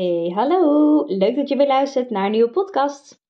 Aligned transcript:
Hey, 0.00 0.32
hallo! 0.34 1.04
Leuk 1.06 1.36
dat 1.36 1.48
je 1.48 1.56
weer 1.56 1.66
luistert 1.66 2.10
naar 2.10 2.24
een 2.24 2.30
nieuwe 2.30 2.50
podcast. 2.50 3.20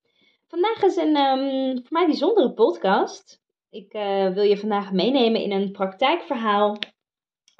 Vandaag 0.49 0.83
is 0.83 0.97
een 0.97 1.17
um, 1.17 1.75
voor 1.75 1.87
mij 1.89 2.07
bijzondere 2.07 2.53
podcast. 2.53 3.43
Ik 3.71 3.95
uh, 3.95 4.29
wil 4.29 4.43
je 4.43 4.57
vandaag 4.57 4.93
meenemen 4.93 5.41
in 5.41 5.53
een 5.53 5.71
praktijkverhaal 5.71 6.79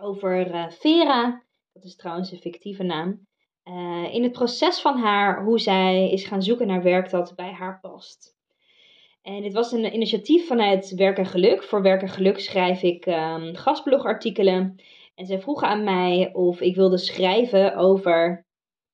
over 0.03 0.55
uh, 0.55 0.71
Vera. 0.71 1.43
Dat 1.73 1.85
is 1.85 1.97
trouwens 1.97 2.33
een 2.33 2.39
fictieve 2.39 2.83
naam. 2.83 3.27
Uh, 3.65 4.15
in 4.15 4.23
het 4.23 4.33
proces 4.33 4.81
van 4.81 4.99
haar, 4.99 5.45
hoe 5.45 5.59
zij 5.59 6.11
is 6.11 6.25
gaan 6.25 6.43
zoeken 6.43 6.67
naar 6.67 6.83
werk 6.83 7.11
dat 7.11 7.33
bij 7.37 7.53
haar 7.53 7.81
past. 7.81 8.37
En 9.23 9.43
dit 9.43 9.53
was 9.53 9.73
een 9.73 9.95
initiatief 9.95 10.47
vanuit 10.47 10.95
Werk 10.95 11.19
en 11.19 11.27
Geluk. 11.27 11.63
Voor 11.63 11.83
Werk 11.83 12.03
en 12.03 12.09
Geluk 12.09 12.39
schrijf 12.39 12.83
ik 12.83 13.07
um, 13.07 13.57
gastblogartikelen. 13.57 14.75
En 15.15 15.27
zij 15.27 15.41
vroegen 15.41 15.69
aan 15.69 15.85
mij 15.85 16.31
of 16.33 16.61
ik 16.61 16.75
wilde 16.75 16.99
schrijven 16.99 17.77
over 17.77 18.49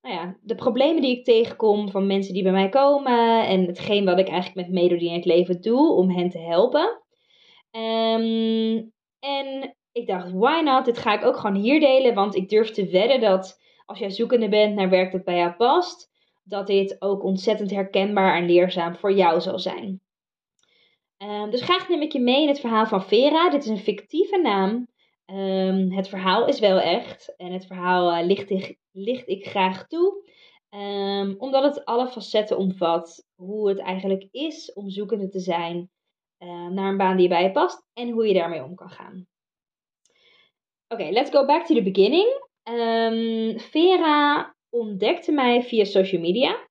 nou 0.07 0.19
ja, 0.19 0.37
de 0.43 0.55
problemen 0.55 1.03
die 1.03 1.19
ik 1.19 1.25
tegenkom 1.25 1.91
van 1.91 2.07
mensen 2.07 2.35
die 2.35 2.43
bij 2.43 2.53
mij 2.53 2.69
komen 2.69 3.47
en 3.47 3.65
hetgeen 3.65 4.05
wat 4.05 4.19
ik 4.19 4.29
eigenlijk 4.29 4.69
met 4.69 4.83
Melodie 4.83 5.09
in 5.09 5.15
het 5.15 5.25
leven 5.25 5.61
doe 5.61 5.93
om 5.93 6.11
hen 6.11 6.31
te 6.31 6.39
helpen. 6.39 7.03
Um, 7.71 8.93
en 9.19 9.77
ik 9.93 10.07
dacht, 10.07 10.33
why 10.33 10.61
not? 10.65 10.85
Dit 10.85 10.99
ga 10.99 11.13
ik 11.13 11.25
ook 11.25 11.37
gewoon 11.37 11.57
hier 11.57 11.81
delen, 11.81 12.15
want 12.15 12.35
ik 12.35 12.49
durf 12.49 12.71
te 12.71 12.89
wedden 12.89 13.21
dat 13.21 13.59
als 13.85 13.99
jij 13.99 14.11
zoekende 14.11 14.49
bent 14.49 14.75
naar 14.75 14.91
werk 14.91 15.13
dat 15.13 15.25
bij 15.25 15.37
jou 15.37 15.53
past, 15.53 16.11
dat 16.45 16.67
dit 16.67 16.97
ook 16.99 17.25
ontzettend 17.25 17.71
herkenbaar 17.71 18.37
en 18.37 18.47
leerzaam 18.47 18.97
voor 18.97 19.13
jou 19.13 19.41
zal 19.41 19.59
zijn. 19.59 20.01
Um, 21.23 21.51
dus 21.51 21.63
graag 21.63 21.89
neem 21.89 22.03
ik 22.03 22.13
je 22.13 22.21
mee 22.21 22.43
in 22.43 22.49
het 22.49 22.61
verhaal 22.61 22.87
van 22.87 23.05
Vera. 23.05 23.51
Dit 23.51 23.65
is 23.65 23.71
een 23.71 23.79
fictieve 23.79 24.41
naam. 24.41 24.89
Um, 25.33 25.93
het 25.93 26.09
verhaal 26.09 26.47
is 26.47 26.59
wel 26.59 26.81
echt 26.81 27.35
en 27.37 27.53
het 27.53 27.67
verhaal 27.67 28.19
uh, 28.19 28.27
ligt, 28.27 28.51
ik, 28.51 28.79
licht 28.93 29.29
ik 29.29 29.47
graag 29.47 29.87
toe. 29.87 30.25
Um, 30.71 31.35
omdat 31.39 31.63
het 31.63 31.85
alle 31.85 32.09
facetten 32.09 32.57
omvat. 32.57 33.27
Hoe 33.35 33.69
het 33.69 33.79
eigenlijk 33.79 34.29
is 34.31 34.73
om 34.73 34.91
zoekende 34.91 35.29
te 35.29 35.41
zijn 35.41 35.91
uh, 36.39 36.69
naar 36.69 36.91
een 36.91 36.97
baan 36.97 37.17
die 37.17 37.29
bij 37.29 37.43
je 37.43 37.51
past 37.51 37.87
en 37.93 38.11
hoe 38.11 38.27
je 38.27 38.35
daarmee 38.35 38.65
om 38.65 38.75
kan 38.75 38.91
gaan. 38.91 39.27
Oké, 40.89 41.09
let's 41.11 41.31
go 41.31 41.47
back 41.47 41.67
to 41.67 41.75
the 41.75 41.83
beginning. 41.83 42.45
Um, 42.69 43.59
Vera 43.59 44.55
ontdekte 44.69 45.33
mij 45.33 45.63
via 45.63 45.85
social 45.85 46.21
media, 46.21 46.69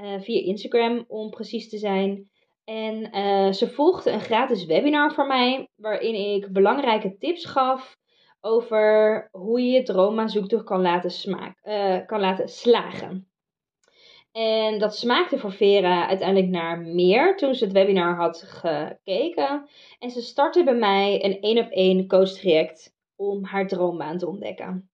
uh, 0.00 0.20
via 0.20 0.40
Instagram 0.40 1.04
om 1.08 1.30
precies 1.30 1.68
te 1.68 1.78
zijn. 1.78 2.30
En 2.68 3.16
uh, 3.16 3.52
ze 3.52 3.68
volgde 3.68 4.10
een 4.10 4.20
gratis 4.20 4.64
webinar 4.64 5.12
voor 5.12 5.26
mij, 5.26 5.68
waarin 5.76 6.14
ik 6.14 6.52
belangrijke 6.52 7.16
tips 7.18 7.44
gaf 7.44 7.96
over 8.40 9.28
hoe 9.32 9.60
je 9.60 9.70
je 9.70 9.82
droomma-zoektocht 9.82 10.64
kan, 10.64 10.80
laten 10.80 11.54
uh, 11.64 12.06
kan 12.06 12.20
laten 12.20 12.48
slagen. 12.48 13.30
En 14.32 14.78
dat 14.78 14.96
smaakte 14.96 15.38
voor 15.38 15.52
Vera 15.52 16.08
uiteindelijk 16.08 16.50
naar 16.50 16.80
meer 16.80 17.36
toen 17.36 17.54
ze 17.54 17.64
het 17.64 17.72
webinar 17.72 18.16
had 18.16 18.42
gekeken. 18.42 19.68
En 19.98 20.10
ze 20.10 20.20
startte 20.20 20.64
bij 20.64 20.76
mij 20.76 21.24
een 21.24 21.40
één 21.40 21.58
op 21.58 21.70
één 21.70 22.06
coach 22.06 22.30
traject 22.30 22.94
om 23.16 23.44
haar 23.44 23.66
droombaan 23.66 24.18
te 24.18 24.28
ontdekken. 24.28 24.90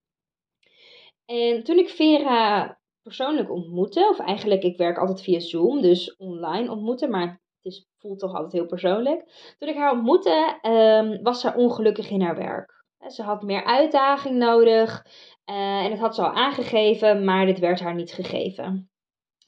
En 1.25 1.65
toen 1.65 1.79
ik 1.79 1.89
Vera 1.89 2.79
persoonlijk 3.03 3.51
ontmoette, 3.51 4.09
of 4.11 4.19
eigenlijk 4.19 4.63
ik 4.63 4.77
werk 4.77 4.99
altijd 4.99 5.23
via 5.23 5.41
Zoom, 5.41 5.81
dus 5.81 6.17
online 6.17 6.71
ontmoeten, 6.71 7.11
maar 7.11 7.43
het 7.65 7.87
voelt 7.99 8.19
toch 8.19 8.35
altijd 8.35 8.53
heel 8.53 8.67
persoonlijk. 8.67 9.55
Toen 9.59 9.69
ik 9.69 9.77
haar 9.77 9.93
ontmoette, 9.93 10.59
um, 10.63 11.23
was 11.23 11.41
ze 11.41 11.55
ongelukkig 11.55 12.11
in 12.11 12.23
haar 12.23 12.37
werk. 12.37 12.73
Ze 13.09 13.23
had 13.23 13.43
meer 13.43 13.65
uitdaging 13.65 14.37
nodig 14.37 15.07
uh, 15.51 15.85
en 15.85 15.91
dat 15.91 15.99
had 15.99 16.15
ze 16.15 16.23
al 16.23 16.33
aangegeven, 16.33 17.25
maar 17.25 17.47
dit 17.47 17.59
werd 17.59 17.81
haar 17.81 17.95
niet 17.95 18.13
gegeven. 18.13 18.91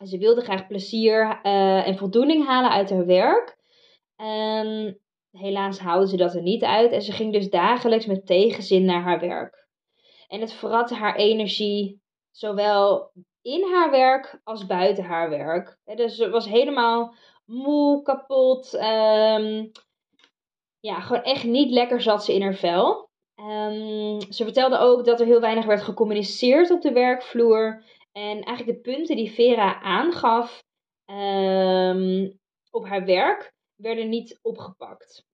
Ze 0.05 0.19
wilde 0.19 0.41
graag 0.41 0.67
plezier 0.67 1.41
uh, 1.43 1.87
en 1.87 1.97
voldoening 1.97 2.47
halen 2.47 2.71
uit 2.71 2.91
haar 2.91 3.07
werk. 3.07 3.57
Um, 4.17 4.99
helaas 5.31 5.79
haalde 5.79 6.09
ze 6.09 6.17
dat 6.17 6.35
er 6.35 6.43
niet 6.43 6.65
uit 6.65 6.93
en 6.93 7.03
ze 7.03 7.13
ging 7.13 7.33
dus 7.33 7.51
dagelijks 7.51 8.07
met 8.07 8.27
tegenzin 8.27 8.85
naar 8.85 9.03
haar 9.03 9.21
werk. 9.21 9.69
En 10.29 10.41
het 10.41 10.53
verratte 10.53 10.95
haar 10.95 11.17
energie, 11.17 12.01
zowel 12.31 13.13
in 13.43 13.73
haar 13.73 13.91
werk 13.91 14.41
als 14.45 14.67
buiten 14.67 15.05
haar 15.05 15.31
werk. 15.31 15.79
Dus 15.85 16.17
ze 16.17 16.31
was 16.31 16.49
helemaal 16.49 17.15
moe, 17.47 18.03
kapot. 18.03 18.75
Um, 18.75 19.71
ja, 20.81 21.01
gewoon 21.01 21.23
echt 21.23 21.45
niet 21.45 21.71
lekker 21.71 22.01
zat 22.01 22.25
ze 22.25 22.35
in 22.35 22.43
haar 22.43 22.55
vel. 22.55 23.09
Um, 23.41 24.21
ze 24.33 24.45
vertelde 24.45 24.79
ook 24.79 25.05
dat 25.05 25.21
er 25.21 25.27
heel 25.27 25.41
weinig 25.41 25.65
werd 25.65 25.83
gecommuniceerd 25.83 26.71
op 26.71 26.81
de 26.81 26.93
werkvloer. 26.93 27.85
En 28.13 28.43
eigenlijk 28.43 28.67
de 28.67 28.91
punten 28.91 29.17
die 29.17 29.31
Vera 29.31 29.81
aangaf 29.81 30.65
um, 31.11 32.39
op 32.71 32.87
haar 32.87 33.05
werk 33.05 33.53
werden 33.75 34.09
niet 34.09 34.39
opgepakt. 34.43 35.25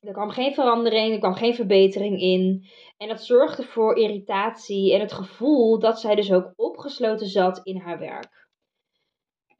Er 0.00 0.12
kwam 0.12 0.30
geen 0.30 0.54
verandering, 0.54 1.12
er 1.12 1.18
kwam 1.18 1.34
geen 1.34 1.54
verbetering 1.54 2.20
in. 2.20 2.66
En 2.96 3.08
dat 3.08 3.24
zorgde 3.24 3.62
voor 3.62 3.96
irritatie 3.96 4.94
en 4.94 5.00
het 5.00 5.12
gevoel 5.12 5.78
dat 5.78 6.00
zij 6.00 6.14
dus 6.14 6.32
ook 6.32 6.52
opgesloten 6.56 7.26
zat 7.26 7.60
in 7.62 7.76
haar 7.76 7.98
werk. 7.98 8.41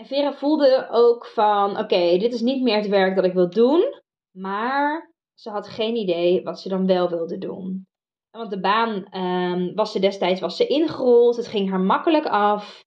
En 0.02 0.08
Vera 0.08 0.32
voelde 0.32 0.88
ook 0.90 1.26
van: 1.26 1.78
oké, 1.78 2.18
dit 2.18 2.32
is 2.32 2.40
niet 2.40 2.62
meer 2.62 2.76
het 2.76 2.88
werk 2.88 3.16
dat 3.16 3.24
ik 3.24 3.32
wil 3.32 3.50
doen, 3.50 4.00
maar 4.30 5.12
ze 5.34 5.50
had 5.50 5.68
geen 5.68 5.96
idee 5.96 6.42
wat 6.42 6.60
ze 6.60 6.68
dan 6.68 6.86
wel 6.86 7.08
wilde 7.08 7.38
doen. 7.38 7.86
Want 8.30 8.50
de 8.50 8.60
baan 8.60 9.16
um, 9.22 9.74
was 9.74 9.92
ze 9.92 9.98
destijds 9.98 10.40
was 10.40 10.56
ze 10.56 10.66
ingerold. 10.66 11.36
Het 11.36 11.46
ging 11.46 11.70
haar 11.70 11.80
makkelijk 11.80 12.26
af. 12.26 12.84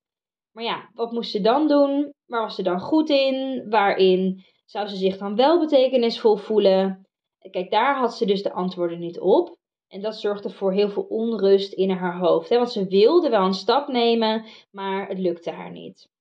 Maar 0.52 0.64
ja, 0.64 0.90
wat 0.94 1.12
moest 1.12 1.32
ze 1.32 1.42
dan 1.42 1.68
doen? 1.68 2.14
Waar 2.26 2.42
was 2.42 2.56
ze 2.56 2.64
dan 2.64 2.80
goed 2.80 3.10
in? 3.10 3.66
Waarin 3.70 4.44
zou 4.66 4.88
ze 4.88 4.96
zich 4.96 5.18
dan 5.18 5.36
wel 5.36 5.60
betekenisvol 5.60 6.36
voelen? 6.36 7.08
Kijk, 7.52 7.72
daar 7.72 7.98
had 7.98 8.16
ze 8.16 8.26
dus 8.26 8.44
de 8.44 8.54
antwoorden 8.54 9.00
niet 9.00 9.20
op. 9.20 9.58
En 9.88 10.02
dat 10.02 10.20
zorgde 10.20 10.50
voor 10.50 10.74
heel 10.74 10.90
veel 10.90 11.06
onrust 11.10 11.74
in 11.74 11.90
haar 11.90 12.18
hoofd. 12.18 12.50
Hè? 12.50 12.58
Want 12.58 12.72
ze 12.72 12.88
wilde 12.88 13.30
wel 13.30 13.46
een 13.46 13.54
stap 13.54 13.88
nemen, 13.88 14.46
maar 14.72 15.08
het 15.08 15.20
lukte 15.20 15.52
haar 15.52 15.72
niet. 15.72 16.14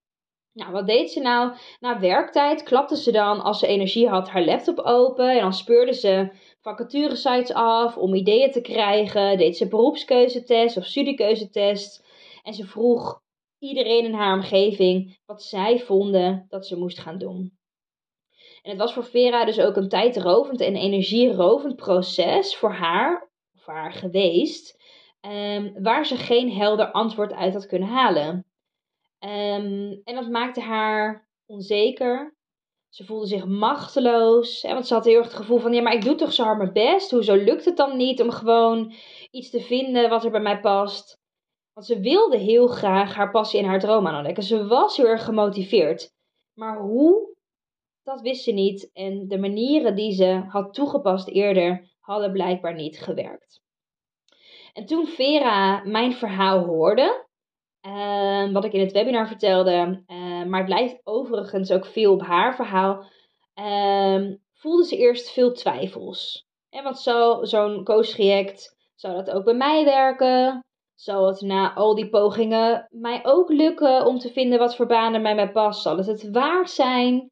Nou, 0.55 0.73
wat 0.73 0.87
deed 0.87 1.11
ze 1.11 1.21
nou? 1.21 1.57
Na 1.81 2.01
werktijd 2.01 2.63
klapte 2.63 2.97
ze 2.97 3.13
dan, 3.13 3.41
als 3.41 3.59
ze 3.59 3.67
energie 3.67 4.09
had, 4.09 4.29
haar 4.29 4.45
laptop 4.45 4.79
open. 4.79 5.31
En 5.31 5.41
dan 5.41 5.53
speurde 5.53 5.95
ze 5.95 6.33
vacaturesites 6.61 7.53
af 7.53 7.97
om 7.97 8.15
ideeën 8.15 8.51
te 8.51 8.61
krijgen. 8.61 9.39
Deed 9.39 9.57
ze 9.57 9.69
beroepskeuzetest 9.69 10.77
of 10.77 10.85
studiekeuzetest. 10.85 12.05
En 12.43 12.55
ze 12.55 12.65
vroeg 12.65 13.23
iedereen 13.59 14.05
in 14.05 14.15
haar 14.15 14.35
omgeving 14.35 15.19
wat 15.27 15.43
zij 15.43 15.79
vonden 15.79 16.47
dat 16.49 16.67
ze 16.67 16.79
moest 16.79 16.99
gaan 16.99 17.19
doen. 17.19 17.59
En 18.63 18.71
het 18.71 18.79
was 18.79 18.93
voor 18.93 19.05
Vera 19.05 19.45
dus 19.45 19.61
ook 19.61 19.77
een 19.77 19.89
tijdrovend 19.89 20.61
en 20.61 20.77
energierovend 20.77 21.77
proces 21.77 22.57
voor 22.57 22.73
haar, 22.73 23.31
voor 23.55 23.75
haar 23.75 23.93
geweest, 23.93 24.83
um, 25.21 25.83
waar 25.83 26.07
ze 26.07 26.17
geen 26.17 26.53
helder 26.53 26.91
antwoord 26.91 27.33
uit 27.33 27.53
had 27.53 27.67
kunnen 27.67 27.89
halen. 27.89 28.47
Um, 29.25 30.01
en 30.05 30.15
dat 30.15 30.29
maakte 30.29 30.61
haar 30.61 31.29
onzeker. 31.47 32.37
Ze 32.89 33.05
voelde 33.05 33.27
zich 33.27 33.47
machteloos. 33.47 34.63
Hè, 34.63 34.73
want 34.73 34.87
ze 34.87 34.95
had 34.95 35.05
heel 35.05 35.17
erg 35.17 35.27
het 35.27 35.37
gevoel 35.37 35.59
van: 35.59 35.73
ja, 35.73 35.83
maar 35.83 35.95
ik 35.95 36.05
doe 36.05 36.15
toch 36.15 36.33
zo 36.33 36.45
hard 36.45 36.59
mijn 36.59 36.73
best. 36.73 37.11
Hoezo 37.11 37.35
lukt 37.35 37.65
het 37.65 37.77
dan 37.77 37.97
niet 37.97 38.21
om 38.21 38.31
gewoon 38.31 38.95
iets 39.31 39.51
te 39.51 39.61
vinden 39.61 40.09
wat 40.09 40.25
er 40.25 40.31
bij 40.31 40.41
mij 40.41 40.61
past? 40.61 41.23
Want 41.73 41.87
ze 41.87 42.01
wilde 42.01 42.39
heel 42.39 42.67
graag 42.67 43.15
haar 43.15 43.31
passie 43.31 43.61
en 43.61 43.67
haar 43.67 43.81
droom 43.81 44.07
aan. 44.07 44.43
Ze 44.43 44.67
was 44.67 44.97
heel 44.97 45.07
erg 45.07 45.25
gemotiveerd. 45.25 46.13
Maar 46.59 46.79
hoe? 46.79 47.35
Dat 48.03 48.21
wist 48.21 48.43
ze 48.43 48.53
niet. 48.53 48.91
En 48.93 49.29
de 49.29 49.39
manieren 49.39 49.95
die 49.95 50.13
ze 50.13 50.45
had 50.49 50.75
toegepast 50.75 51.29
eerder 51.29 51.93
hadden 52.01 52.33
blijkbaar 52.33 52.75
niet 52.75 53.01
gewerkt. 53.01 53.63
En 54.73 54.87
toen 54.87 55.07
Vera 55.07 55.85
mijn 55.85 56.13
verhaal 56.13 56.65
hoorde, 56.65 57.27
uh, 57.87 58.53
wat 58.53 58.65
ik 58.65 58.73
in 58.73 58.81
het 58.81 58.93
webinar 58.93 59.27
vertelde, 59.27 60.03
uh, 60.07 60.45
maar 60.45 60.61
het 60.61 60.69
lijkt 60.69 61.01
overigens 61.05 61.73
ook 61.73 61.87
veel 61.87 62.13
op 62.13 62.23
haar 62.23 62.55
verhaal, 62.55 63.05
uh, 63.55 64.35
voelde 64.53 64.85
ze 64.85 64.97
eerst 64.97 65.31
veel 65.31 65.53
twijfels. 65.53 66.47
En 66.71 66.85
want 66.85 66.99
zo, 66.99 67.45
zo'n 67.45 67.85
coach-traject, 67.85 68.77
zou 68.95 69.15
dat 69.15 69.31
ook 69.31 69.45
bij 69.45 69.55
mij 69.55 69.85
werken? 69.85 70.65
Zal 70.95 71.27
het 71.27 71.41
na 71.41 71.75
al 71.75 71.95
die 71.95 72.09
pogingen 72.09 72.87
mij 72.91 73.21
ook 73.25 73.49
lukken 73.49 74.07
om 74.07 74.19
te 74.19 74.33
vinden 74.33 74.59
wat 74.59 74.77
voor 74.77 74.87
banen 74.87 75.23
bij 75.23 75.35
mij 75.35 75.53
past? 75.53 75.83
Zal 75.83 75.97
het 75.97 76.07
het 76.07 76.31
waard 76.31 76.71
zijn? 76.71 77.31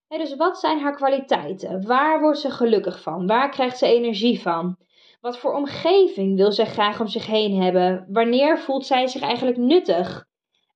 dus 0.08 0.36
wat 0.36 0.60
zijn 0.60 0.80
haar 0.80 0.96
kwaliteiten? 0.96 1.86
Waar 1.88 2.22
wordt 2.22 2.40
ze 2.40 2.50
gelukkig 2.50 3.02
van? 3.02 3.28
Waar 3.28 3.50
krijgt 3.50 3.78
ze 3.78 3.86
energie 3.86 4.42
van? 4.42 4.78
Wat 5.20 5.38
voor 5.38 5.54
omgeving 5.54 6.36
wil 6.36 6.52
zij 6.52 6.66
graag 6.66 7.00
om 7.00 7.08
zich 7.08 7.26
heen 7.26 7.62
hebben? 7.62 8.06
Wanneer 8.10 8.60
voelt 8.60 8.86
zij 8.86 9.08
zich 9.08 9.22
eigenlijk 9.22 9.58
nuttig? 9.58 10.26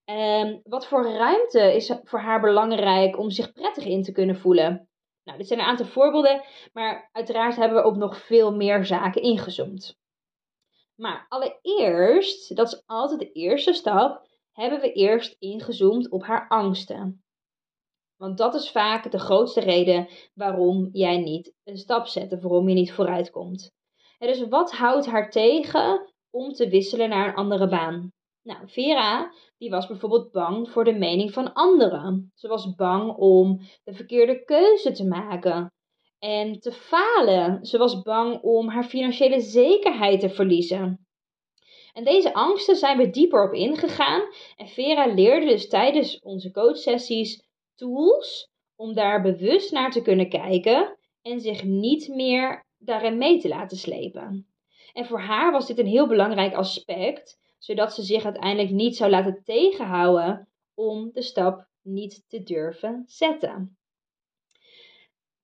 Um, 0.05 0.61
wat 0.63 0.87
voor 0.87 1.11
ruimte 1.11 1.75
is 1.75 1.93
voor 2.03 2.19
haar 2.19 2.41
belangrijk 2.41 3.17
om 3.17 3.29
zich 3.29 3.51
prettig 3.51 3.85
in 3.85 4.03
te 4.03 4.11
kunnen 4.11 4.37
voelen? 4.37 4.89
Nou, 5.25 5.38
dit 5.38 5.48
zijn 5.48 5.60
een 5.60 5.66
aantal 5.66 5.86
voorbeelden, 5.86 6.44
maar 6.74 7.10
uiteraard 7.12 7.56
hebben 7.56 7.77
we 7.77 7.88
op 7.88 7.95
nog 7.95 8.18
veel 8.18 8.56
meer 8.56 8.86
zaken 8.86 9.22
ingezoomd. 9.22 9.98
Maar 10.95 11.25
allereerst, 11.30 12.56
dat 12.56 12.68
is 12.74 12.83
altijd 12.86 13.19
de 13.19 13.31
eerste 13.31 13.74
stap, 13.74 14.27
hebben 14.51 14.80
we 14.80 14.92
eerst 14.92 15.36
ingezoomd 15.39 16.10
op 16.10 16.24
haar 16.24 16.48
angsten. 16.48 17.24
Want 18.16 18.38
dat 18.38 18.56
is 18.56 18.72
vaak 18.72 19.12
de 19.12 19.19
grootste 19.19 19.60
reden 19.60 20.07
waarom 20.33 20.89
jij 20.92 21.18
niet 21.18 21.54
een 21.63 21.77
stap 21.77 22.07
zet 22.07 22.42
waarom 22.42 22.69
je 22.69 22.75
niet 22.75 22.94
vooruit 22.94 23.31
komt. 23.31 23.72
dus 24.19 24.48
wat 24.48 24.72
houdt 24.72 25.06
haar 25.06 25.30
tegen 25.30 26.13
om 26.30 26.54
te 26.54 26.69
wisselen 26.69 27.10
naar 27.10 27.27
een 27.27 27.36
andere 27.36 27.68
baan? 27.68 28.13
Nou, 28.45 28.59
Vera, 28.65 29.33
die 29.57 29.69
was 29.69 29.88
bijvoorbeeld 29.88 30.31
bang 30.31 30.69
voor 30.69 30.83
de 30.83 30.94
mening 30.94 31.33
van 31.33 31.53
anderen. 31.53 32.31
Ze 32.36 32.47
was 32.47 32.75
bang 32.75 33.15
om 33.15 33.62
de 33.83 33.94
verkeerde 33.94 34.44
keuze 34.44 34.92
te 34.92 35.06
maken 35.06 35.74
en 36.19 36.59
te 36.59 36.71
falen. 36.71 37.65
Ze 37.65 37.77
was 37.77 38.01
bang 38.01 38.42
om 38.42 38.69
haar 38.69 38.83
financiële 38.83 39.39
zekerheid 39.39 40.19
te 40.19 40.30
verliezen. 40.30 41.07
En 41.94 42.03
deze 42.03 42.33
angsten 42.33 42.75
zijn 42.75 42.97
we 42.97 43.09
dieper 43.09 43.47
op 43.47 43.53
ingegaan. 43.53 44.21
En 44.56 44.68
Vera 44.68 45.06
leerde 45.06 45.45
dus 45.45 45.69
tijdens 45.69 46.19
onze 46.19 46.51
coachsessies 46.51 47.48
tools 47.75 48.50
om 48.75 48.94
daar 48.94 49.21
bewust 49.21 49.71
naar 49.71 49.91
te 49.91 50.01
kunnen 50.01 50.30
kijken 50.30 50.98
en 51.21 51.39
zich 51.39 51.63
niet 51.63 52.07
meer 52.07 52.65
daarin 52.77 53.18
mee 53.18 53.39
te 53.39 53.48
laten 53.48 53.77
slepen. 53.77 54.48
En 54.94 55.06
voor 55.06 55.19
haar 55.19 55.51
was 55.51 55.68
dit 55.68 55.77
een 55.77 55.88
heel 55.88 56.07
belangrijk 56.07 56.53
aspect, 56.53 57.44
zodat 57.65 57.94
ze 57.94 58.03
zich 58.03 58.25
uiteindelijk 58.25 58.69
niet 58.69 58.95
zou 58.95 59.09
laten 59.09 59.41
tegenhouden 59.44 60.47
om 60.73 61.09
de 61.12 61.21
stap 61.21 61.67
niet 61.81 62.23
te 62.27 62.44
durven 62.44 63.03
zetten. 63.06 63.77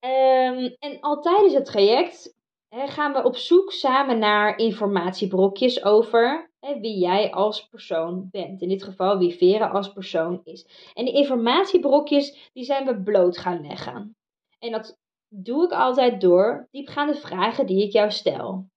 Um, 0.06 0.76
en 0.80 1.00
al 1.00 1.22
tijdens 1.22 1.54
het 1.54 1.66
traject 1.66 2.36
gaan 2.70 3.14
we 3.14 3.24
op 3.24 3.36
zoek 3.36 3.72
samen 3.72 4.20
naar 4.20 4.58
informatiebrokjes 4.58 5.84
over 5.84 6.52
wie 6.60 6.98
jij 6.98 7.32
als 7.32 7.68
persoon 7.68 8.28
bent. 8.32 8.62
In 8.62 8.70
dit 8.70 8.84
geval 8.84 9.18
wie 9.18 9.36
Vera 9.36 9.68
als 9.68 9.94
persoon 9.94 10.42
is. 10.44 10.92
En 10.94 11.06
die 11.06 11.14
informatiebrokjes 11.14 12.50
die 12.54 12.64
zijn 12.64 12.86
we 12.86 13.02
bloot 13.02 13.38
gaan 13.38 13.68
leggen. 13.68 14.16
En 14.60 14.72
dat 14.72 14.98
doe 15.28 15.66
ik 15.66 15.72
altijd 15.72 16.22
door 16.22 16.68
diepgaande 16.72 17.16
vragen 17.16 17.66
die 17.66 17.84
ik 17.84 17.92
jou 17.92 18.12
stel. 18.12 18.70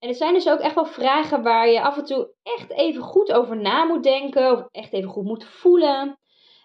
En 0.00 0.08
het 0.08 0.16
zijn 0.16 0.34
dus 0.34 0.48
ook 0.48 0.60
echt 0.60 0.74
wel 0.74 0.86
vragen 0.86 1.42
waar 1.42 1.68
je 1.68 1.82
af 1.82 1.96
en 1.96 2.04
toe 2.04 2.32
echt 2.42 2.70
even 2.70 3.02
goed 3.02 3.32
over 3.32 3.56
na 3.56 3.84
moet 3.84 4.02
denken. 4.02 4.52
Of 4.52 4.68
echt 4.70 4.92
even 4.92 5.10
goed 5.10 5.24
moet 5.24 5.44
voelen. 5.44 6.18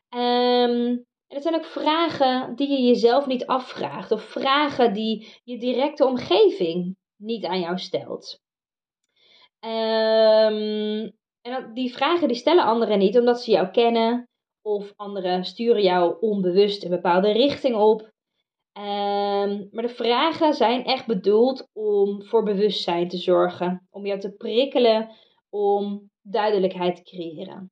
Um, 0.10 1.06
en 1.28 1.36
het 1.36 1.44
zijn 1.44 1.56
ook 1.56 1.66
vragen 1.66 2.56
die 2.56 2.70
je 2.70 2.82
jezelf 2.82 3.26
niet 3.26 3.46
afvraagt. 3.46 4.12
Of 4.12 4.22
vragen 4.22 4.94
die 4.94 5.40
je 5.44 5.58
directe 5.58 6.06
omgeving 6.06 6.98
niet 7.16 7.46
aan 7.46 7.60
jou 7.60 7.78
stelt. 7.78 8.40
Um, 9.60 11.14
en 11.42 11.74
die 11.74 11.94
vragen 11.94 12.28
die 12.28 12.38
stellen 12.38 12.64
anderen 12.64 13.00
niet 13.00 13.18
omdat 13.18 13.42
ze 13.42 13.52
jou 13.52 13.68
kennen. 13.68 14.30
Of 14.62 14.94
anderen 14.96 15.46
sturen 15.46 15.82
jou 15.82 16.18
onbewust 16.20 16.84
een 16.84 16.90
bepaalde 16.90 17.32
richting 17.32 17.76
op. 17.76 18.14
Um, 18.78 19.68
maar 19.72 19.84
de 19.84 19.94
vragen 19.96 20.54
zijn 20.54 20.84
echt 20.84 21.06
bedoeld 21.06 21.70
om 21.74 22.24
voor 22.24 22.44
bewustzijn 22.44 23.08
te 23.08 23.18
zorgen. 23.18 23.88
Om 23.90 24.06
jou 24.06 24.20
te 24.20 24.36
prikkelen, 24.36 25.10
om 25.50 26.10
duidelijkheid 26.22 26.96
te 26.96 27.04
creëren. 27.04 27.72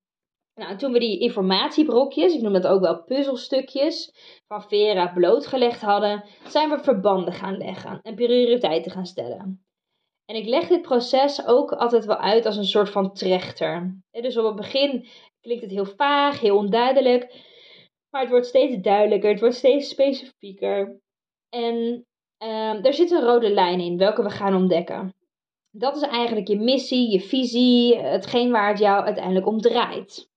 Nou, 0.56 0.78
toen 0.78 0.92
we 0.92 1.00
die 1.00 1.20
informatiebrokjes, 1.20 2.36
ik 2.36 2.42
noem 2.42 2.54
dat 2.54 2.68
ook 2.68 2.82
wel 2.82 3.04
puzzelstukjes, 3.04 4.12
van 4.48 4.62
Vera 4.62 5.08
blootgelegd 5.08 5.82
hadden, 5.82 6.24
zijn 6.48 6.70
we 6.70 6.80
verbanden 6.80 7.34
gaan 7.34 7.58
leggen 7.58 8.00
en 8.02 8.16
prioriteiten 8.16 8.92
gaan 8.92 9.06
stellen. 9.06 9.66
En 10.26 10.36
ik 10.36 10.46
leg 10.46 10.68
dit 10.68 10.82
proces 10.82 11.46
ook 11.48 11.72
altijd 11.72 12.06
wel 12.06 12.18
uit 12.18 12.46
als 12.46 12.58
een 12.58 12.66
soort 12.66 12.90
van 12.90 13.14
trechter. 13.14 14.02
Dus 14.12 14.38
op 14.38 14.46
het 14.46 14.56
begin 14.56 15.08
klinkt 15.42 15.64
het 15.64 15.72
heel 15.72 15.86
vaag, 15.86 16.40
heel 16.40 16.58
onduidelijk, 16.58 17.52
maar 18.14 18.22
het 18.22 18.32
wordt 18.32 18.46
steeds 18.46 18.82
duidelijker, 18.82 19.30
het 19.30 19.40
wordt 19.40 19.56
steeds 19.56 19.90
specifieker. 19.90 21.00
En 21.50 21.76
um, 22.38 22.84
er 22.84 22.94
zit 22.94 23.12
een 23.12 23.22
rode 23.24 23.50
lijn 23.50 23.80
in, 23.80 23.98
welke 23.98 24.24
we 24.24 24.30
gaan 24.30 24.56
ontdekken. 24.56 25.16
Dat 25.72 25.96
is 25.96 26.02
eigenlijk 26.02 26.48
je 26.48 26.60
missie, 26.60 27.12
je 27.12 27.22
visie, 27.22 27.98
hetgeen 27.98 28.52
waar 28.52 28.70
het 28.70 28.80
jou 28.80 29.04
uiteindelijk 29.04 29.48
om 29.48 29.62
draait. 29.62 30.30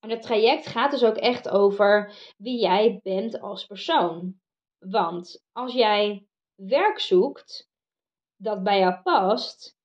En 0.00 0.10
het 0.10 0.22
traject 0.22 0.66
gaat 0.66 0.90
dus 0.90 1.04
ook 1.04 1.16
echt 1.16 1.48
over 1.48 2.12
wie 2.36 2.60
jij 2.60 3.00
bent 3.02 3.40
als 3.40 3.66
persoon. 3.66 4.40
Want 4.78 5.44
als 5.52 5.72
jij 5.72 6.26
werk 6.54 6.98
zoekt 6.98 7.68
dat 8.36 8.62
bij 8.62 8.78
jou 8.78 9.02
past, 9.02 9.76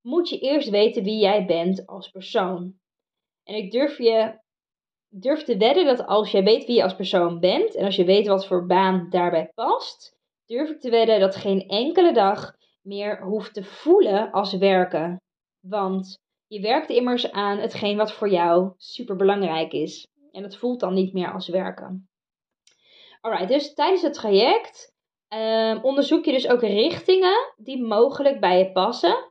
moet 0.00 0.28
je 0.28 0.38
eerst 0.38 0.68
weten 0.68 1.02
wie 1.02 1.18
jij 1.18 1.46
bent 1.46 1.86
als 1.86 2.10
persoon. 2.10 2.80
En 3.42 3.54
ik 3.54 3.70
durf 3.70 3.98
je 3.98 4.40
durf 5.14 5.42
te 5.42 5.56
wedden 5.56 5.84
dat 5.84 6.06
als 6.06 6.30
jij 6.30 6.42
weet 6.42 6.64
wie 6.64 6.76
je 6.76 6.82
als 6.82 6.96
persoon 6.96 7.40
bent 7.40 7.74
en 7.74 7.84
als 7.84 7.96
je 7.96 8.04
weet 8.04 8.26
wat 8.26 8.46
voor 8.46 8.66
baan 8.66 9.06
daarbij 9.10 9.50
past, 9.54 10.16
durf 10.46 10.70
ik 10.70 10.80
te 10.80 10.90
wedden 10.90 11.20
dat 11.20 11.36
geen 11.36 11.68
enkele 11.68 12.12
dag 12.12 12.54
meer 12.82 13.22
hoeft 13.22 13.54
te 13.54 13.64
voelen 13.64 14.30
als 14.30 14.52
werken. 14.52 15.20
Want 15.60 16.18
je 16.46 16.60
werkt 16.60 16.90
immers 16.90 17.32
aan 17.32 17.58
hetgeen 17.58 17.96
wat 17.96 18.12
voor 18.12 18.28
jou 18.30 18.72
super 18.76 19.16
belangrijk 19.16 19.72
is. 19.72 20.06
En 20.30 20.42
het 20.42 20.56
voelt 20.56 20.80
dan 20.80 20.94
niet 20.94 21.12
meer 21.12 21.32
als 21.32 21.48
werken. 21.48 22.08
Alright, 23.20 23.48
dus 23.48 23.74
tijdens 23.74 24.02
het 24.02 24.14
traject 24.14 24.92
ehm, 25.28 25.78
onderzoek 25.82 26.24
je 26.24 26.32
dus 26.32 26.48
ook 26.48 26.60
richtingen 26.60 27.54
die 27.56 27.82
mogelijk 27.82 28.40
bij 28.40 28.58
je 28.58 28.72
passen. 28.72 29.30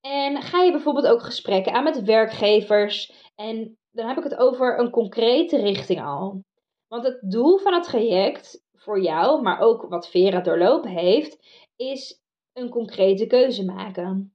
En 0.00 0.42
ga 0.42 0.62
je 0.62 0.70
bijvoorbeeld 0.70 1.06
ook 1.06 1.22
gesprekken 1.22 1.72
aan 1.72 1.84
met 1.84 2.02
werkgevers. 2.02 3.12
En 3.34 3.78
dan 3.98 4.08
heb 4.08 4.16
ik 4.16 4.24
het 4.24 4.36
over 4.36 4.78
een 4.78 4.90
concrete 4.90 5.56
richting 5.56 6.04
al. 6.04 6.44
Want 6.88 7.04
het 7.04 7.20
doel 7.30 7.58
van 7.58 7.74
het 7.74 7.84
traject 7.84 8.64
voor 8.72 9.02
jou, 9.02 9.42
maar 9.42 9.60
ook 9.60 9.86
wat 9.88 10.08
Vera 10.08 10.40
doorlopen 10.40 10.90
heeft, 10.90 11.38
is 11.76 12.20
een 12.52 12.68
concrete 12.68 13.26
keuze 13.26 13.64
maken. 13.64 14.34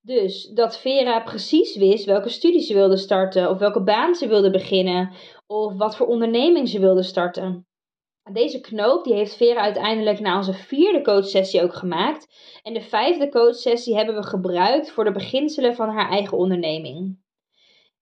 Dus 0.00 0.50
dat 0.54 0.78
Vera 0.78 1.20
precies 1.20 1.76
wist 1.76 2.04
welke 2.04 2.28
studie 2.28 2.60
ze 2.60 2.74
wilde 2.74 2.96
starten, 2.96 3.50
of 3.50 3.58
welke 3.58 3.82
baan 3.82 4.14
ze 4.14 4.28
wilde 4.28 4.50
beginnen, 4.50 5.12
of 5.46 5.76
wat 5.76 5.96
voor 5.96 6.06
onderneming 6.06 6.68
ze 6.68 6.80
wilde 6.80 7.02
starten. 7.02 7.66
Deze 8.32 8.60
knoop 8.60 9.04
die 9.04 9.14
heeft 9.14 9.36
Vera 9.36 9.60
uiteindelijk 9.60 10.20
na 10.20 10.36
onze 10.36 10.52
vierde 10.52 11.02
coachsessie 11.02 11.62
ook 11.62 11.74
gemaakt. 11.74 12.26
En 12.62 12.74
de 12.74 12.82
vijfde 12.82 13.28
coachsessie 13.28 13.96
hebben 13.96 14.14
we 14.14 14.22
gebruikt 14.22 14.90
voor 14.90 15.04
de 15.04 15.12
beginselen 15.12 15.74
van 15.74 15.88
haar 15.88 16.10
eigen 16.10 16.38
onderneming. 16.38 17.20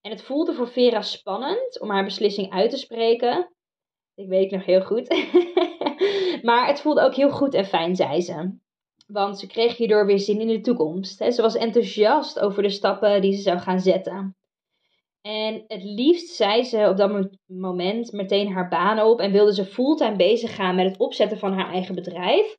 En 0.01 0.11
het 0.11 0.23
voelde 0.23 0.55
voor 0.55 0.69
Vera 0.69 1.03
spannend 1.03 1.81
om 1.81 1.91
haar 1.91 2.05
beslissing 2.05 2.53
uit 2.53 2.71
te 2.71 2.77
spreken. 2.77 3.53
Ik 4.15 4.29
weet 4.29 4.51
nog 4.51 4.65
heel 4.65 4.83
goed. 4.83 5.09
maar 6.49 6.67
het 6.67 6.81
voelde 6.81 7.01
ook 7.01 7.15
heel 7.15 7.31
goed 7.31 7.55
en 7.55 7.65
fijn, 7.65 7.97
zei 7.97 8.21
ze. 8.21 8.59
Want 9.07 9.39
ze 9.39 9.47
kreeg 9.47 9.77
hierdoor 9.77 10.07
weer 10.07 10.19
zin 10.19 10.41
in 10.41 10.49
de 10.49 10.61
toekomst. 10.61 11.17
Ze 11.35 11.43
was 11.43 11.57
enthousiast 11.57 12.41
over 12.41 12.63
de 12.63 12.71
stappen 12.71 13.21
die 13.21 13.33
ze 13.33 13.43
zou 13.43 13.59
gaan 13.59 13.81
zetten. 13.81 14.37
En 15.21 15.65
het 15.67 15.83
liefst 15.83 16.29
zei 16.29 16.65
ze 16.65 16.89
op 16.89 16.97
dat 16.97 17.31
moment 17.47 18.13
meteen 18.13 18.53
haar 18.53 18.69
baan 18.69 19.01
op 19.01 19.21
en 19.21 19.33
wilde 19.33 19.55
ze 19.55 19.65
fulltime 19.65 20.17
bezig 20.17 20.55
gaan 20.55 20.75
met 20.75 20.87
het 20.87 20.99
opzetten 20.99 21.39
van 21.39 21.53
haar 21.53 21.73
eigen 21.73 21.95
bedrijf. 21.95 22.57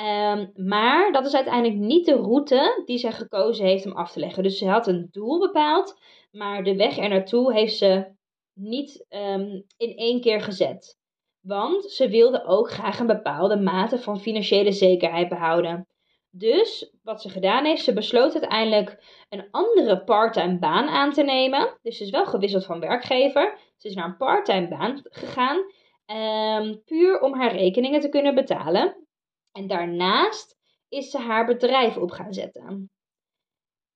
Ehm, 0.00 0.46
maar 0.54 1.12
dat 1.12 1.26
is 1.26 1.34
uiteindelijk 1.34 1.80
niet 1.80 2.06
de 2.06 2.14
route 2.14 2.82
die 2.84 2.98
zij 2.98 3.12
gekozen 3.12 3.66
heeft 3.66 3.86
om 3.86 3.92
af 3.92 4.12
te 4.12 4.20
leggen. 4.20 4.42
Dus 4.42 4.58
ze 4.58 4.68
had 4.68 4.86
een 4.86 5.08
doel 5.10 5.38
bepaald, 5.38 6.00
maar 6.30 6.62
de 6.62 6.76
weg 6.76 6.98
er 6.98 7.08
naartoe 7.08 7.52
heeft 7.52 7.76
ze 7.76 8.06
niet 8.54 9.06
ehm, 9.08 9.60
in 9.76 9.96
één 9.96 10.20
keer 10.20 10.40
gezet. 10.40 10.98
Want 11.40 11.84
ze 11.84 12.08
wilde 12.08 12.44
ook 12.44 12.70
graag 12.70 12.98
een 12.98 13.06
bepaalde 13.06 13.56
mate 13.56 13.98
van 13.98 14.20
financiële 14.20 14.72
zekerheid 14.72 15.28
behouden. 15.28 15.86
Dus 16.30 16.94
wat 17.02 17.22
ze 17.22 17.28
gedaan 17.28 17.64
heeft, 17.64 17.84
ze 17.84 17.92
besloot 17.92 18.32
uiteindelijk 18.32 19.02
een 19.28 19.48
andere 19.50 20.04
parttime 20.04 20.58
baan 20.58 20.88
aan 20.88 21.12
te 21.12 21.22
nemen. 21.22 21.78
Dus 21.82 21.96
ze 21.96 22.04
is 22.04 22.10
wel 22.10 22.26
gewisseld 22.26 22.64
van 22.64 22.80
werkgever. 22.80 23.58
Ze 23.76 23.88
is 23.88 23.94
naar 23.94 24.04
een 24.04 24.16
parttime 24.16 24.68
baan 24.68 25.00
gegaan. 25.02 25.58
Ehm, 26.06 26.76
puur 26.84 27.20
om 27.20 27.34
haar 27.34 27.56
rekeningen 27.56 28.00
te 28.00 28.08
kunnen 28.08 28.34
betalen. 28.34 29.08
En 29.52 29.66
daarnaast 29.66 30.56
is 30.88 31.10
ze 31.10 31.18
haar 31.18 31.46
bedrijf 31.46 31.96
op 31.96 32.10
gaan 32.10 32.32
zetten. 32.32 32.90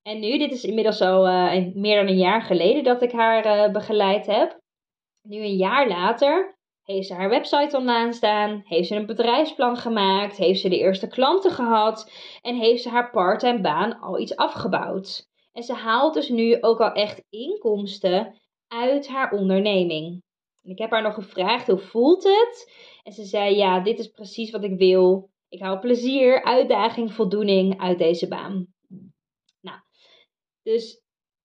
En 0.02 0.20
nu, 0.20 0.38
dit 0.38 0.52
is 0.52 0.64
inmiddels 0.64 1.00
al 1.00 1.28
uh, 1.28 1.74
meer 1.74 1.96
dan 1.96 2.06
een 2.06 2.18
jaar 2.18 2.42
geleden 2.42 2.84
dat 2.84 3.02
ik 3.02 3.12
haar 3.12 3.46
uh, 3.46 3.72
begeleid 3.72 4.26
heb. 4.26 4.60
Nu 5.22 5.36
een 5.36 5.56
jaar 5.56 5.88
later 5.88 6.58
heeft 6.82 7.06
ze 7.06 7.14
haar 7.14 7.28
website 7.28 7.76
online 7.76 8.12
staan, 8.12 8.62
heeft 8.64 8.88
ze 8.88 8.94
een 8.94 9.06
bedrijfsplan 9.06 9.76
gemaakt, 9.76 10.36
heeft 10.36 10.60
ze 10.60 10.68
de 10.68 10.78
eerste 10.78 11.08
klanten 11.08 11.50
gehad 11.50 12.12
en 12.40 12.56
heeft 12.56 12.82
ze 12.82 12.88
haar 12.88 13.10
parttime 13.10 13.60
baan 13.60 14.00
al 14.00 14.18
iets 14.18 14.36
afgebouwd. 14.36 15.28
En 15.52 15.62
ze 15.62 15.72
haalt 15.72 16.14
dus 16.14 16.28
nu 16.28 16.62
ook 16.62 16.80
al 16.80 16.92
echt 16.92 17.24
inkomsten 17.28 18.40
uit 18.68 19.08
haar 19.08 19.30
onderneming. 19.30 20.22
En 20.62 20.70
ik 20.70 20.78
heb 20.78 20.90
haar 20.90 21.02
nog 21.02 21.14
gevraagd 21.14 21.66
hoe 21.66 21.78
voelt 21.78 22.24
het? 22.24 22.72
En 23.02 23.12
ze 23.12 23.24
zei 23.24 23.56
ja, 23.56 23.80
dit 23.80 23.98
is 23.98 24.08
precies 24.08 24.50
wat 24.50 24.64
ik 24.64 24.78
wil. 24.78 25.30
Ik 25.48 25.60
haal 25.60 25.78
plezier, 25.78 26.44
uitdaging, 26.44 27.12
voldoening 27.12 27.80
uit 27.80 27.98
deze 27.98 28.28
baan. 28.28 28.66
Nou, 29.60 29.78
dus 30.62 31.02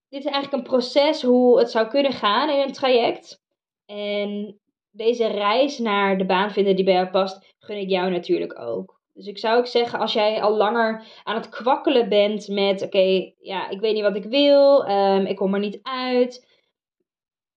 dit 0.10 0.26
is 0.26 0.32
eigenlijk 0.32 0.54
een 0.54 0.70
proces 0.70 1.22
hoe 1.22 1.60
het 1.60 1.72
zou 1.72 1.88
kunnen 1.88 2.14
gaan 2.14 2.50
in 2.50 2.60
een 2.60 2.74
traject. 2.74 3.42
En 3.86 4.60
deze 4.92 5.28
reis 5.28 5.78
naar 5.78 6.18
de 6.18 6.26
baan 6.26 6.52
vinden 6.52 6.76
die 6.76 6.86
bij 6.86 6.94
jou 6.94 7.10
past, 7.10 7.56
gun 7.60 7.78
ik 7.78 7.90
jou 7.90 8.12
natuurlijk 8.12 8.60
ook. 8.60 9.00
Dus 9.14 9.28
ik 9.28 9.38
zou 9.38 9.58
ook 9.58 9.68
zeggen, 9.68 10.00
als 10.00 10.14
jij 10.14 10.42
al 10.42 10.56
langer 10.56 11.06
aan 11.24 11.36
het 11.36 11.50
kwakkelen 11.50 12.10
bent 12.10 12.48
met: 12.48 12.82
oké, 12.82 13.34
ja, 13.40 13.70
ik 13.70 13.80
weet 13.80 13.94
niet 13.94 14.04
wat 14.04 14.16
ik 14.16 14.26
wil, 14.26 14.90
um, 14.90 15.26
ik 15.26 15.36
kom 15.36 15.54
er 15.54 15.60
niet 15.60 15.80
uit. 15.82 16.48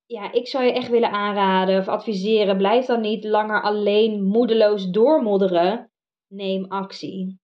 Ja, 0.07 0.33
ik 0.33 0.49
zou 0.49 0.65
je 0.65 0.73
echt 0.73 0.89
willen 0.89 1.11
aanraden 1.11 1.79
of 1.79 1.89
adviseren: 1.89 2.57
blijf 2.57 2.87
dan 2.87 3.01
niet 3.01 3.25
langer 3.25 3.63
alleen 3.63 4.23
moedeloos 4.23 4.91
doormodderen. 4.91 5.92
Neem 6.33 6.65
actie. 6.65 7.41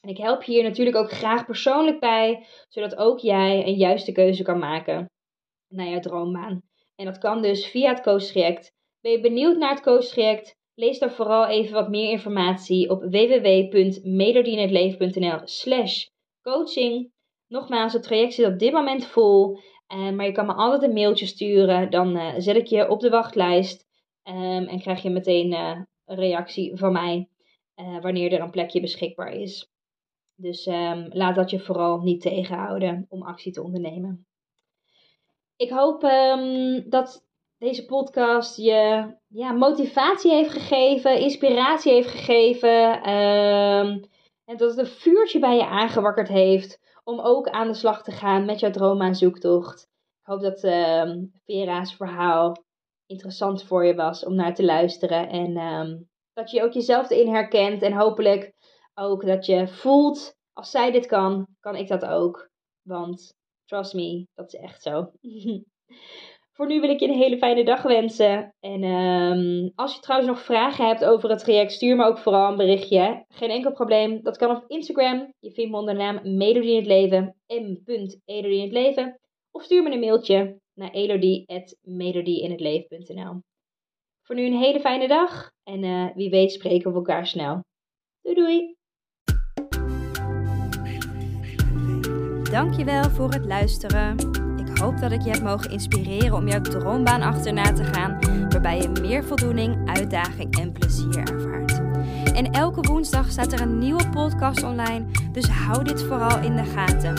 En 0.00 0.08
ik 0.08 0.16
help 0.16 0.42
je 0.42 0.52
hier 0.52 0.62
natuurlijk 0.62 0.96
ook 0.96 1.10
graag 1.10 1.46
persoonlijk 1.46 2.00
bij, 2.00 2.46
zodat 2.68 2.96
ook 2.96 3.18
jij 3.18 3.66
een 3.66 3.76
juiste 3.76 4.12
keuze 4.12 4.42
kan 4.42 4.58
maken 4.58 5.10
naar 5.68 5.88
jouw 5.88 6.00
droombaan. 6.00 6.62
En 6.94 7.04
dat 7.04 7.18
kan 7.18 7.42
dus 7.42 7.66
via 7.66 7.88
het 7.88 8.02
coach 8.02 8.24
traject 8.24 8.72
ben 9.02 9.12
je 9.12 9.20
benieuwd 9.20 9.56
naar 9.56 9.70
het 9.70 9.82
coachtraject? 9.82 10.56
Lees 10.74 10.98
dan 10.98 11.10
vooral 11.10 11.46
even 11.46 11.74
wat 11.74 11.88
meer 11.88 12.10
informatie 12.10 12.90
op 12.90 13.02
www.melodienetleven.nl 13.02 15.40
slash 15.44 16.06
coaching. 16.42 17.12
Nogmaals, 17.48 17.92
het 17.92 18.02
traject 18.02 18.34
zit 18.34 18.46
op 18.46 18.58
dit 18.58 18.72
moment 18.72 19.06
vol. 19.06 19.58
Uh, 19.94 20.10
maar 20.10 20.26
je 20.26 20.32
kan 20.32 20.46
me 20.46 20.52
altijd 20.52 20.82
een 20.82 20.92
mailtje 20.92 21.26
sturen. 21.26 21.90
Dan 21.90 22.16
uh, 22.16 22.34
zet 22.36 22.56
ik 22.56 22.66
je 22.66 22.88
op 22.88 23.00
de 23.00 23.10
wachtlijst. 23.10 23.86
Um, 24.28 24.66
en 24.66 24.80
krijg 24.80 25.02
je 25.02 25.10
meteen 25.10 25.52
uh, 25.52 25.80
een 26.04 26.16
reactie 26.16 26.76
van 26.76 26.92
mij. 26.92 27.28
Wanneer 27.74 28.32
er 28.32 28.40
een 28.40 28.50
plekje 28.50 28.80
beschikbaar 28.80 29.32
is. 29.32 29.70
Dus 30.34 30.66
um, 30.66 31.08
laat 31.10 31.34
dat 31.34 31.50
je 31.50 31.60
vooral 31.60 32.00
niet 32.00 32.20
tegenhouden 32.20 33.06
om 33.08 33.22
actie 33.22 33.52
te 33.52 33.62
ondernemen. 33.62 34.26
Ik 35.56 35.70
hoop 35.70 36.02
um, 36.02 36.90
dat 36.90 37.26
deze 37.58 37.84
podcast 37.84 38.56
je 38.56 39.14
ja, 39.28 39.52
motivatie 39.52 40.32
heeft 40.32 40.50
gegeven, 40.50 41.20
inspiratie 41.20 41.92
heeft 41.92 42.08
gegeven. 42.08 43.02
Ehm, 43.02 44.02
en 44.44 44.56
dat 44.56 44.70
het 44.70 44.78
een 44.78 44.86
vuurtje 44.86 45.38
bij 45.38 45.56
je 45.56 45.66
aangewakkerd 45.66 46.28
heeft 46.28 46.80
om 47.04 47.20
ook 47.20 47.48
aan 47.48 47.68
de 47.68 47.74
slag 47.74 48.02
te 48.02 48.10
gaan 48.10 48.44
met 48.44 48.60
jouw 48.60 48.70
droomaanzoektocht. 48.70 49.82
Ik 50.20 50.28
hoop 50.28 50.40
dat 50.40 50.60
Vera's 51.44 51.94
verhaal 51.94 52.64
interessant 53.06 53.64
voor 53.64 53.84
je 53.86 53.94
was 53.94 54.24
om 54.24 54.34
naar 54.34 54.54
te 54.54 54.64
luisteren. 54.64 55.28
En 55.28 55.56
ehm, 55.56 55.98
dat 56.32 56.50
je 56.50 56.62
ook 56.62 56.72
jezelf 56.72 57.10
erin 57.10 57.34
herkent. 57.34 57.82
En 57.82 57.92
hopelijk 57.92 58.52
ook 58.94 59.26
dat 59.26 59.46
je 59.46 59.68
voelt, 59.68 60.34
als 60.52 60.70
zij 60.70 60.90
dit 60.90 61.06
kan, 61.06 61.46
kan 61.60 61.76
ik 61.76 61.88
dat 61.88 62.04
ook. 62.04 62.50
Want 62.82 63.34
trust 63.64 63.94
me, 63.94 64.26
dat 64.34 64.52
is 64.52 64.60
echt 64.60 64.82
zo. 64.82 65.10
Voor 66.54 66.66
nu 66.66 66.80
wil 66.80 66.90
ik 66.90 67.00
je 67.00 67.08
een 67.08 67.18
hele 67.18 67.38
fijne 67.38 67.64
dag 67.64 67.82
wensen. 67.82 68.54
En 68.60 68.84
um, 68.84 69.72
als 69.74 69.94
je 69.94 70.00
trouwens 70.00 70.30
nog 70.30 70.40
vragen 70.40 70.86
hebt 70.86 71.04
over 71.04 71.30
het 71.30 71.38
traject, 71.38 71.72
stuur 71.72 71.96
me 71.96 72.04
ook 72.04 72.18
vooral 72.18 72.50
een 72.50 72.56
berichtje. 72.56 73.24
Geen 73.28 73.50
enkel 73.50 73.72
probleem. 73.72 74.22
Dat 74.22 74.36
kan 74.36 74.56
op 74.56 74.64
Instagram. 74.66 75.32
Je 75.38 75.50
vindt 75.50 75.70
me 75.70 75.76
onder 75.76 75.94
de 75.94 76.00
naam 76.00 76.20
in 76.24 76.76
het 76.76 76.86
Leven. 76.86 77.36
m.elodie 77.46 78.56
in 78.56 78.62
het 78.62 78.72
Leven. 78.72 79.20
Of 79.50 79.62
stuur 79.62 79.82
me 79.82 79.92
een 79.92 80.00
mailtje 80.00 80.60
naar 80.74 80.90
elodie.melodieinhetleven.nl 80.90 83.40
Voor 84.32 84.40
nu 84.40 84.46
een 84.46 84.58
hele 84.58 84.80
fijne 84.80 85.08
dag. 85.08 85.50
En 85.62 85.84
uh, 85.84 86.06
wie 86.14 86.30
weet 86.30 86.52
spreken 86.52 86.90
we 86.90 86.96
elkaar 86.96 87.26
snel. 87.26 87.60
Doei 88.20 88.34
doei! 88.34 88.76
Dankjewel 92.50 93.10
voor 93.10 93.30
het 93.30 93.44
luisteren 93.44 94.16
hoop 94.82 95.00
dat 95.00 95.12
ik 95.12 95.22
je 95.22 95.30
heb 95.30 95.42
mogen 95.42 95.70
inspireren 95.70 96.36
om 96.36 96.48
jouw 96.48 96.60
droombaan 96.60 97.22
achterna 97.22 97.72
te 97.72 97.84
gaan, 97.84 98.18
waarbij 98.48 98.80
je 98.80 98.88
meer 98.88 99.24
voldoening, 99.24 99.88
uitdaging 99.88 100.58
en 100.58 100.72
plezier 100.72 101.18
ervaart. 101.18 101.80
En 102.34 102.50
elke 102.50 102.80
woensdag 102.80 103.30
staat 103.30 103.52
er 103.52 103.60
een 103.60 103.78
nieuwe 103.78 104.08
podcast 104.08 104.62
online, 104.62 105.04
dus 105.32 105.48
hou 105.48 105.84
dit 105.84 106.02
vooral 106.02 106.38
in 106.38 106.56
de 106.56 106.64
gaten. 106.64 107.14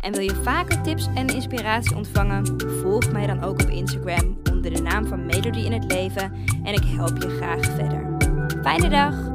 En 0.00 0.12
wil 0.12 0.22
je 0.22 0.40
vaker 0.42 0.82
tips 0.82 1.08
en 1.14 1.26
inspiratie 1.26 1.96
ontvangen? 1.96 2.60
Volg 2.80 3.12
mij 3.12 3.26
dan 3.26 3.42
ook 3.42 3.62
op 3.62 3.68
Instagram 3.68 4.31
de 4.70 4.82
naam 4.82 5.06
van 5.06 5.26
Melody 5.26 5.58
in 5.58 5.72
het 5.72 5.92
Leven 5.92 6.32
en 6.62 6.74
ik 6.74 6.84
help 6.84 7.22
je 7.22 7.28
graag 7.28 7.64
verder. 7.64 8.16
Fijne 8.62 8.88
dag! 8.88 9.31